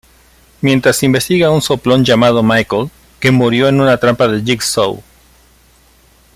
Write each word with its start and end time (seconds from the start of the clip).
Mientras 0.61 1.03
investiga 1.03 1.49
a 1.49 1.51
un 1.51 1.61
soplón 1.61 2.03
llamado 2.03 2.41
Michael, 2.41 2.89
que 3.19 3.29
murió 3.29 3.67
en 3.67 3.79
una 3.81 3.97
trampa 3.97 4.27
de 4.27 4.41
Jigsaw. 4.41 4.99